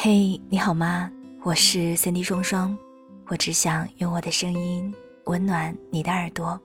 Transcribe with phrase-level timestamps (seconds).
[0.00, 1.10] 嘿，你好吗？
[1.42, 2.78] 我是三 D 双双，
[3.26, 4.94] 我只想用我的声音
[5.24, 6.56] 温暖你的耳朵。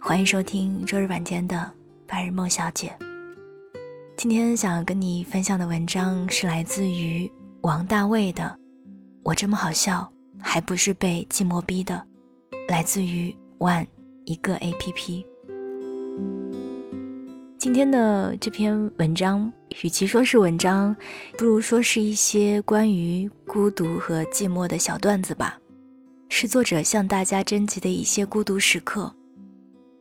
[0.00, 1.72] 欢迎收听周日晚间的
[2.04, 2.92] 白日梦小姐。
[4.16, 7.30] 今天想要跟你分享的文章是来自于
[7.60, 8.42] 王大卫的
[9.22, 12.04] 《我这么好笑，还不是被寂寞逼的》，
[12.68, 13.86] 来自于 One
[14.24, 15.24] 一个 A P P。
[17.58, 19.52] 今天的这篇文章，
[19.82, 20.94] 与其说是文章，
[21.36, 25.58] 不如说是一些关于孤独和寂寞的小段子吧，
[26.28, 29.12] 是作者向大家征集的一些孤独时刻。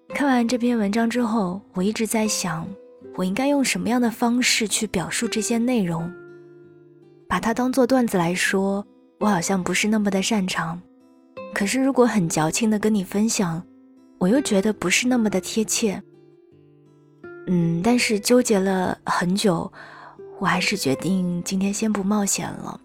[0.09, 2.67] 看完这篇文章之后，我一直在想，
[3.15, 6.13] 我应该用什么样的方式去表述这些内容？
[7.27, 8.85] 把它当做段子来说，
[9.19, 10.77] 我好像不是那么的擅长；
[11.55, 13.63] 可是如果很矫情的跟你分享，
[14.19, 15.99] 我又觉得不是那么的贴切。
[17.49, 19.71] 嗯，但是纠结了很久，
[20.37, 22.79] 我还是决定今天先不冒险了。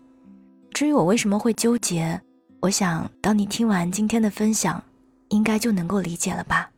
[0.71, 2.21] 至于我为什么会纠结，
[2.61, 4.83] 我想当你听完今天的分享，
[5.31, 6.71] 应该就能够理解了吧。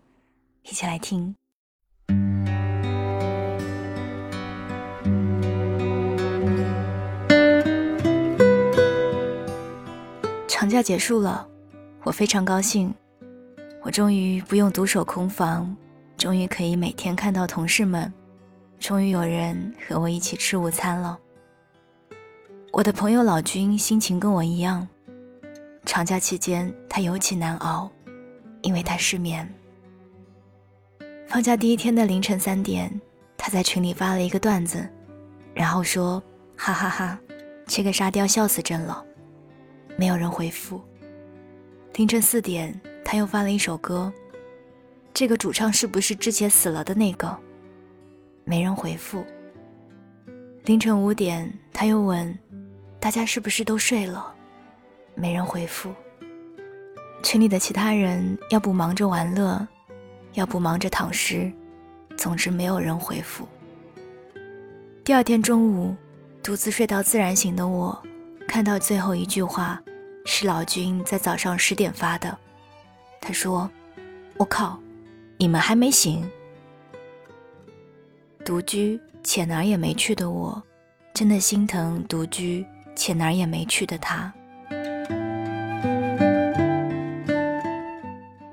[0.63, 1.35] 一起来听。
[10.49, 11.47] 长假结束了，
[12.03, 12.95] 我非常高兴，
[13.83, 15.77] 我终于不用独守空房。
[16.25, 18.11] 终于可以每天看到同事们，
[18.81, 21.19] 终于有人和我一起吃午餐了。
[22.73, 24.89] 我的朋友老君心情跟我一样，
[25.85, 27.93] 长假期间他尤其难熬，
[28.63, 29.47] 因为他失眠。
[31.29, 32.91] 放假第一天的凌晨三点，
[33.37, 34.89] 他在群里发了一个段子，
[35.53, 36.23] 然后说
[36.57, 37.19] ：“哈哈哈，
[37.67, 39.05] 这个沙雕笑死朕了。”
[39.99, 40.81] 没有人回复。
[41.97, 44.11] 凌晨四点，他又发了一首歌。
[45.15, 47.39] 这个主唱是不是之前死了的那个？
[48.43, 49.25] 没人回复。
[50.65, 52.37] 凌晨五点，他又问
[52.99, 54.35] ：“大家是不是都睡了？”
[55.15, 55.95] 没人回复。
[57.23, 59.65] 群里的其他人要不忙着玩乐，
[60.33, 61.51] 要不忙着躺尸，
[62.17, 63.47] 总之没有人回复。
[65.05, 65.95] 第二天中午，
[66.43, 67.97] 独自睡到自然醒的我，
[68.49, 69.81] 看到最后一句话，
[70.25, 72.37] 是老君在早上十点发的。
[73.21, 73.71] 他说
[74.37, 74.77] ：“我靠。”
[75.45, 76.27] 你们还没醒？
[78.47, 80.63] 独居且哪儿也没去的我，
[81.13, 82.65] 真的心疼独居
[82.97, 84.33] 且哪儿也没去的他。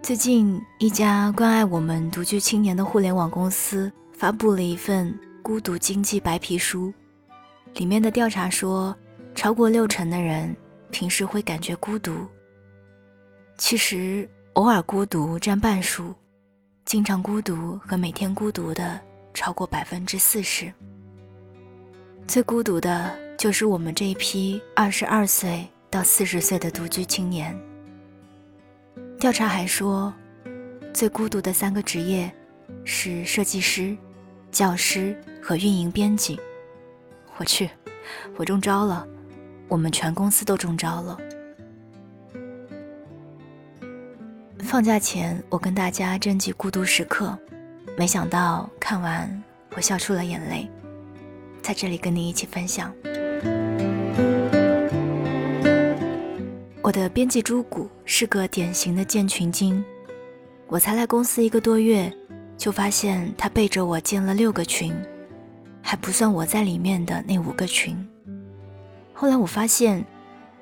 [0.02, 6.94] 最近，一家关爱我们独居青年的互联网公司发布了一份孤独经济白皮书，
[7.76, 8.94] 里面的调查说，
[9.34, 10.54] 超过六成的人
[10.92, 12.28] 平时会感觉孤独。
[13.58, 16.14] 其实，偶尔孤独占半数。
[16.86, 19.00] 经常孤独和每天孤独的
[19.34, 20.72] 超过百分之四十。
[22.28, 27.58] 最孤独的就是我们这一批二十二岁到四十岁的独居青年。
[29.20, 30.14] 调查还说，
[30.94, 32.32] 最孤独的三个职业
[32.84, 33.96] 是设计师、
[34.52, 36.40] 教师和运营编辑。
[37.38, 37.70] 我去，
[38.38, 39.08] 我中招了，
[39.68, 41.18] 我们全公司都中招了。
[44.72, 47.38] 放假前，我跟大家征集孤独时刻，
[47.98, 49.44] 没想到看完
[49.76, 50.66] 我笑出了眼泪，
[51.62, 52.90] 在这里跟你一起分享。
[56.82, 59.84] 我的编辑朱古是个典型的建群精，
[60.68, 62.10] 我才来公司一个多月，
[62.58, 64.96] 就发现他背着我建了六个群，
[65.82, 67.94] 还不算我在里面的那五个群。
[69.12, 70.02] 后来我发现，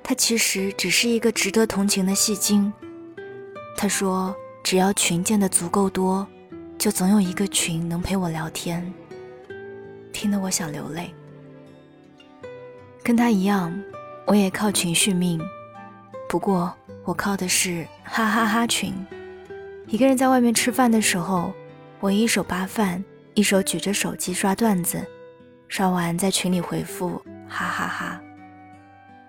[0.02, 2.72] 他其实只是一个值得同情的戏精。
[3.76, 6.26] 他说：“只要群建的足够多，
[6.78, 8.92] 就总有一个群能陪我聊天。”
[10.12, 11.14] 听得我想流泪。
[13.02, 13.72] 跟他一样，
[14.26, 15.40] 我也靠群续命，
[16.28, 16.72] 不过
[17.04, 18.92] 我靠的是哈哈哈群。
[19.86, 21.52] 一个人在外面吃饭的时候，
[22.00, 23.02] 我一手扒饭，
[23.34, 25.02] 一手举着手机刷段子，
[25.68, 28.20] 刷完在群里回复哈哈哈。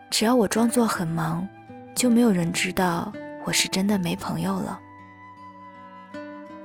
[0.10, 1.48] 只要我装作很忙，
[1.96, 3.14] 就没有人知道。
[3.46, 4.80] 我是真的没朋友了。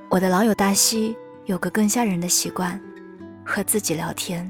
[0.09, 2.79] 我的老友大西有个更吓人的习惯，
[3.45, 4.49] 和自己聊天。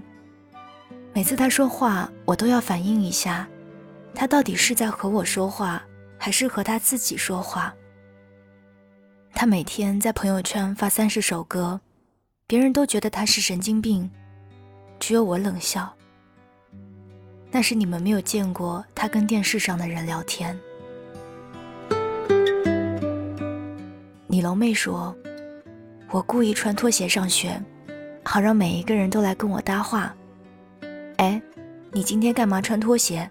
[1.14, 3.48] 每次他说话，我都要反应一下，
[4.14, 5.82] 他到底是在和我说话，
[6.18, 7.74] 还是和他自己说话。
[9.34, 11.80] 他每天在朋友圈发三十首歌，
[12.46, 14.10] 别人都觉得他是神经病，
[15.00, 15.92] 只有我冷笑。
[17.50, 20.60] 那是你们没有见过他跟电视上的人聊天。
[24.28, 25.16] 李龙妹说
[26.12, 27.58] ：“我故意穿拖鞋上学，
[28.26, 30.14] 好让每一个人都来跟我搭话。”
[31.16, 31.42] 哎，
[31.94, 33.30] 你今天干嘛穿拖鞋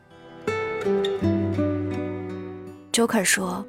[2.93, 3.63] ？”Joker 说：“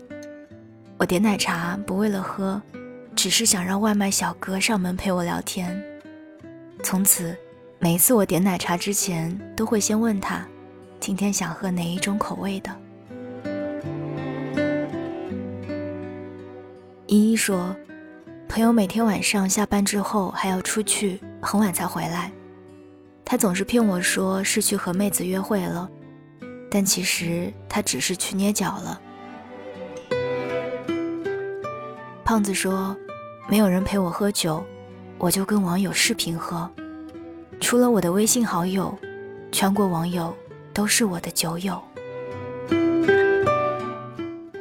[0.98, 2.62] 我点奶茶不为了喝，
[3.14, 5.84] 只是想让外卖小哥上门陪我聊天。
[6.82, 7.36] 从此，
[7.78, 10.48] 每一次我点奶茶之前，都会先问他，
[11.02, 12.74] 今天想喝哪一种口味的。”
[17.08, 17.74] 依依说
[18.50, 22.30] ：“朋友每天晚上下班之后还要出去，很晚才回来。
[23.24, 25.90] 他总是骗我说是去和妹子约会了，
[26.70, 29.02] 但其实他只是去捏脚了。”
[32.26, 32.96] 胖子说
[33.48, 34.62] ：“没有人陪我喝酒，
[35.18, 36.70] 我就跟网友视频喝。
[37.62, 38.94] 除了我的微信好友，
[39.50, 40.36] 全国网友
[40.74, 41.82] 都是我的酒友。”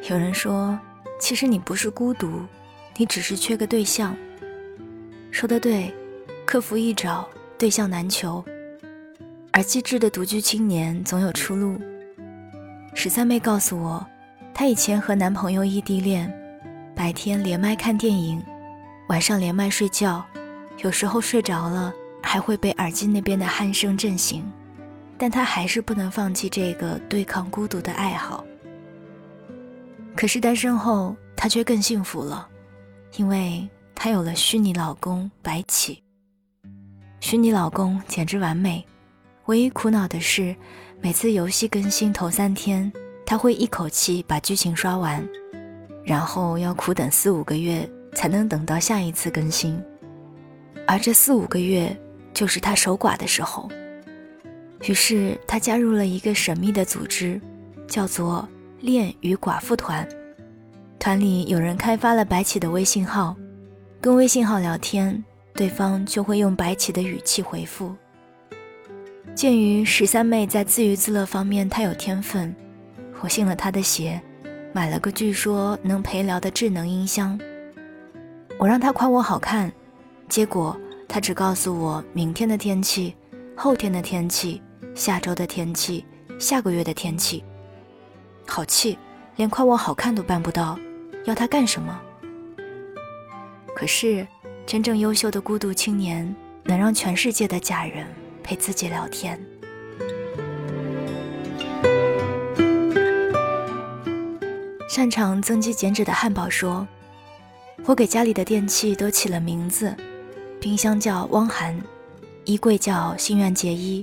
[0.08, 0.78] 有人说。
[1.18, 2.42] 其实你不是孤独，
[2.96, 4.16] 你只是缺个对象。
[5.30, 5.92] 说的对，
[6.44, 7.28] 克服一找，
[7.58, 8.44] 对象难求。
[9.50, 11.80] 而机智的独居青年总有出路。
[12.94, 14.06] 十三妹告诉我，
[14.54, 16.32] 她以前和男朋友异地恋，
[16.94, 18.42] 白天连麦看电影，
[19.08, 20.24] 晚上连麦睡觉，
[20.82, 21.92] 有时候睡着了
[22.22, 24.44] 还会被耳机那边的鼾声震醒，
[25.16, 28.44] 但她还是不能放弃这个对抗孤独的爱好。
[30.16, 32.48] 可是单身后，她却更幸福了，
[33.16, 36.02] 因为她有了虚拟老公白起。
[37.20, 38.84] 虚拟老公简直完美，
[39.44, 40.56] 唯一苦恼的是，
[41.02, 42.90] 每次游戏更新头三天，
[43.26, 45.22] 他会一口气把剧情刷完，
[46.02, 49.78] 然后要苦等四五个月才能等到下一次更新，
[50.86, 51.94] 而这四五个月
[52.32, 53.68] 就是他守寡的时候。
[54.82, 57.38] 于是他加入了一个神秘的组织，
[57.86, 58.48] 叫做。
[58.86, 60.08] 恋与寡妇团，
[60.96, 63.34] 团里有人开发了白起的微信号，
[64.00, 65.24] 跟微信号聊天，
[65.54, 67.92] 对方就会用白起的语气回复。
[69.34, 72.54] 鉴于十三妹在自娱自乐方面太有天分，
[73.22, 74.22] 我信了她的邪，
[74.72, 77.36] 买了个据说能陪聊的智能音箱。
[78.56, 79.68] 我让她夸我好看，
[80.28, 83.16] 结果她只告诉我明天的天气、
[83.56, 84.62] 后天的天气、
[84.94, 86.04] 下周的天气、
[86.38, 87.42] 下个月的天气。
[88.46, 88.98] 好气，
[89.36, 90.78] 连夸我好看都办不到，
[91.26, 92.00] 要他干什么？
[93.74, 94.26] 可是，
[94.64, 96.34] 真正优秀的孤独青年
[96.64, 98.06] 能让全世界的假人
[98.42, 99.38] 陪自己聊天。
[104.88, 106.88] 擅长增肌减脂的汉堡说
[107.84, 109.94] ：“我给家里的电器都起了名字，
[110.58, 111.78] 冰箱叫汪涵，
[112.46, 114.02] 衣柜叫心愿结衣，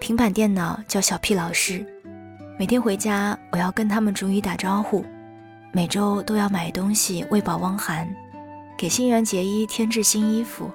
[0.00, 1.86] 平板电脑叫小屁老师。”
[2.56, 5.04] 每天回家，我要跟他们逐一打招呼，
[5.72, 8.08] 每周都要买东西喂饱汪涵，
[8.78, 10.70] 给新垣结衣添置新衣服，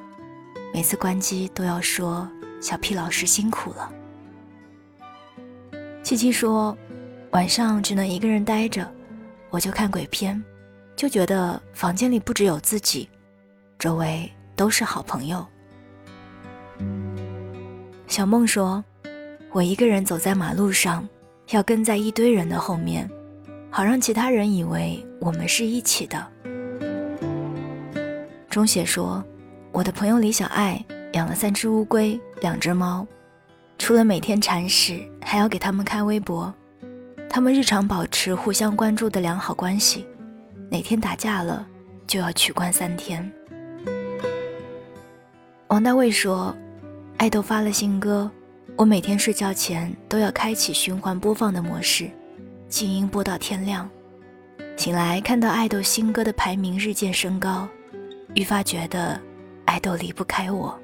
[0.74, 2.30] 每次关机都要说
[2.60, 3.90] 小屁老师辛苦了。
[6.04, 6.78] 七七说，
[7.32, 8.86] 晚上只能一个人待着，
[9.50, 10.44] 我就看鬼片，
[10.98, 13.08] 就觉得房间里不只有自己，
[13.78, 15.48] 周围都是好朋友。
[18.06, 18.84] 小梦说，
[19.54, 21.08] 我一个人走在马路上。
[21.52, 23.10] 要跟在一堆人的后面，
[23.72, 26.28] 好让其他人以为我们是一起的。
[28.50, 29.24] 钟雪说
[29.74, 33.08] ：“我的朋友李小爱养了三只乌龟，两只猫，
[33.80, 36.54] 除了每天铲屎，还要给他们开微博。
[37.28, 40.06] 他们日常保持互相关注的良好关系，
[40.70, 41.66] 哪天打架了，
[42.06, 43.28] 就要取关三天。”
[45.70, 46.56] 王大卫说
[47.18, 48.30] ：“爱豆发了新歌。”
[48.80, 52.10] 我每天睡觉前都要开启循环播放的模式，
[52.70, 53.90] 静音播到天亮。
[54.78, 57.68] 醒来看到爱豆新歌的排名日渐升高，
[58.36, 59.20] 愈发觉得
[59.66, 60.80] 爱豆离不开我。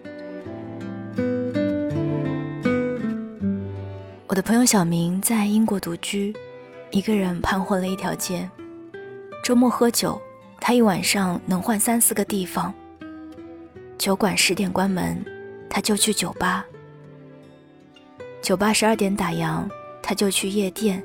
[4.28, 6.36] 我的朋友小明在英国独居，
[6.92, 8.50] 一个人盘活了一条街。
[9.42, 10.22] 周末喝酒，
[10.60, 12.74] 他一晚上能换三四个地方。
[13.98, 15.26] 酒馆十点关门，
[15.70, 16.66] 他就去酒吧。
[18.46, 19.68] 酒吧十二点打烊，
[20.04, 21.02] 他就去夜店；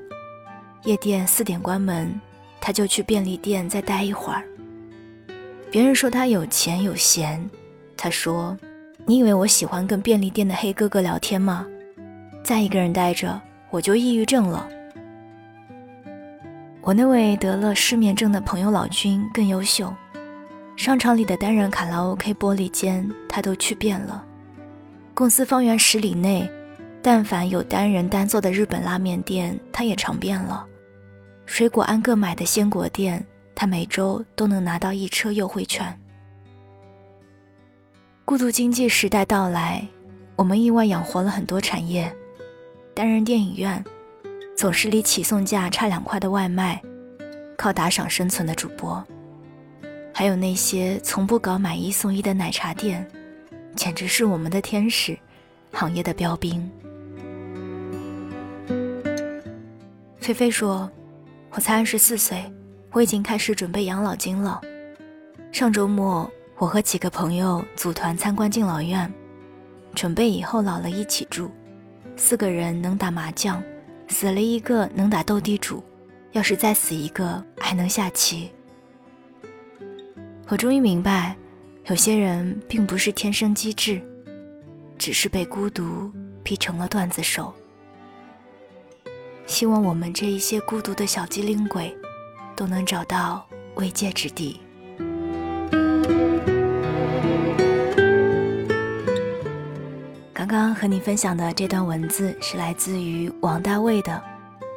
[0.85, 2.21] 夜店四点关门，
[2.61, 4.45] 他就去便利店再待一会儿。
[5.71, 7.43] 别人说他有钱有闲，
[7.97, 8.55] 他说
[9.09, 11.67] ：“你以为我喜欢跟便利店的黑哥哥聊天吗？
[12.45, 14.69] 再一个人待着，我就抑郁症了。”
[16.85, 19.91] 我那位得了失眠症的朋友老君更优秀，
[20.77, 24.23] 商场里的单人卡拉 OK 玻璃间他都去遍了，
[25.15, 26.47] 公司方圆十里内。
[27.03, 30.67] 但凡有单人单做的日本拉面店，他也尝遍了；
[31.47, 35.99] 水果按个买的鲜果店，他每周都能拿到一车优惠券。
[38.27, 39.87] 孤独经济时代到来，
[40.37, 42.15] 我们意外养活了很多产业，
[42.93, 43.83] 单人电影院，
[44.55, 46.81] 总是离起送价差两块的外卖，
[47.57, 49.03] 靠打赏生存的主播，
[50.13, 53.05] 还有那些从不搞买一送一的奶茶店，
[53.75, 55.19] 简直是我们的天使，
[55.73, 56.71] 行业的标兵。
[60.21, 60.89] 菲菲说
[61.53, 62.45] ：“我才二十四岁，
[62.93, 64.61] 我已经开始准备养老金了。
[65.51, 69.11] 上周末，我和几个朋友组团参观敬老院，
[69.95, 71.51] 准备以后老了一起住。
[72.17, 73.63] 四个人能打麻将，
[74.09, 75.83] 死了一个能打斗地主，
[76.33, 78.51] 要是再死一个还能下棋。
[80.49, 81.35] 我终于明白，
[81.87, 83.99] 有些人并不是天生机智，
[84.99, 86.13] 只是被孤独
[86.43, 87.51] 逼成了段子手。”
[89.51, 91.93] 希望我们这一些孤独的小机灵鬼，
[92.55, 94.61] 都能找到慰藉之地。
[100.33, 104.23] 刚刚和你分享的这段文字是来自于王大卫的。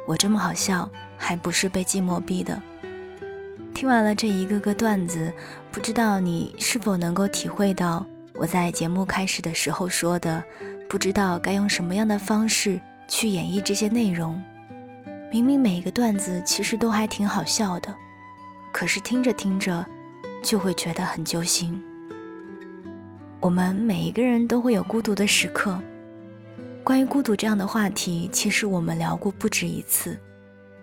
[0.08, 2.60] 我这么好笑，还不是被寂寞逼的。
[3.72, 5.32] 听完了这一个个段子，
[5.70, 8.04] 不知道你是否能够体会到
[8.34, 10.42] 我在节目开始的时候说的，
[10.88, 14.42] 不知道该用什么样的方式去演绎这些内容。
[15.34, 17.92] 明明每一个段子其实都还挺好笑的，
[18.72, 19.84] 可是听着听着，
[20.44, 21.82] 就会觉得很揪心。
[23.40, 25.76] 我们每一个人都会有孤独的时刻，
[26.84, 30.16] 关于孤独这样的话题，其实我们聊过不止一次。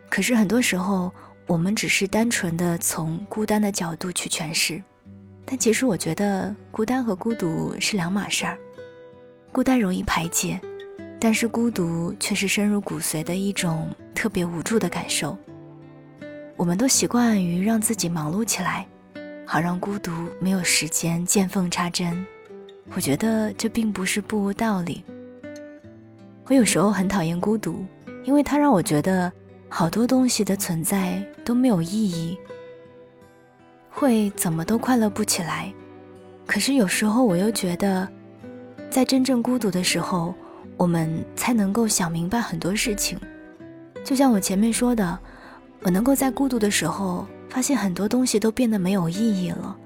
[0.09, 1.09] 可是很多时候，
[1.47, 4.83] 我们只是单纯的从孤单的角度去诠释，
[5.45, 8.57] 但其实我觉得孤单和孤独是两码事儿。
[9.53, 10.59] 孤单容易排解。
[11.23, 15.37] 但是孤独却是深入骨髓的一种特别无助的感受。
[16.57, 18.87] 我们都习惯于让自己忙碌起来，
[19.45, 22.25] 好让孤独没有时间见缝插针。
[22.95, 25.03] 我觉得这并不是不无道理。
[26.47, 27.85] 我有时候很讨厌孤独，
[28.23, 29.31] 因为它让我觉得
[29.69, 32.35] 好多东西的存在都没有意义，
[33.91, 35.71] 会怎么都快乐不起来。
[36.47, 38.09] 可是有时候我又觉得，
[38.89, 40.33] 在真正孤独的时候。
[40.81, 43.15] 我们才能够想明白很多事情，
[44.03, 45.19] 就像我前面说的，
[45.83, 49.77] 我能够在孤独的时候发现很多东西都变得没有意义了。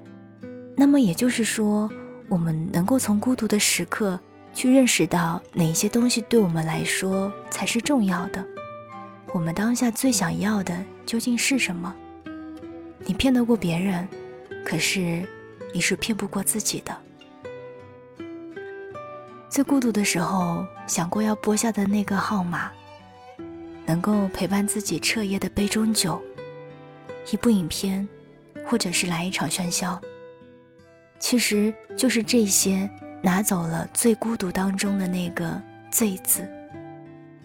[0.74, 1.90] 那么也就是说，
[2.30, 4.18] 我们能够从孤独的时刻
[4.54, 8.42] 去认识到哪些东西对我们来说才是重要的。
[9.34, 11.94] 我们当下最想要的究竟是什么？
[13.04, 14.08] 你骗得过别人，
[14.64, 15.28] 可是
[15.74, 16.96] 你是骗不过自己的。
[19.50, 22.70] 最孤独的时候，想过要拨下的那个号码，
[23.84, 26.22] 能够陪伴自己彻夜的杯中酒，
[27.32, 28.06] 一部影片，
[28.64, 30.00] 或者是来一场喧嚣。
[31.18, 32.88] 其实就是这些
[33.20, 36.48] 拿走了最孤独当中的那个“最”字。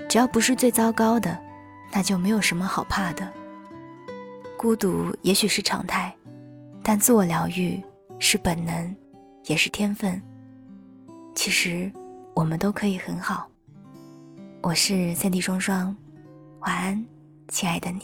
[0.08, 1.40] 只要不是最糟糕的，
[1.92, 3.28] 那就没有什么好怕的。
[4.58, 6.14] 孤独也许是常态，
[6.84, 7.82] 但自我疗愈
[8.20, 8.96] 是本能，
[9.46, 10.22] 也是天分。
[11.34, 11.92] 其实。
[12.34, 13.48] 我们都可以很好。
[14.62, 15.96] 我是三 D 双双，
[16.60, 17.06] 晚安，
[17.50, 18.04] 亲爱的你。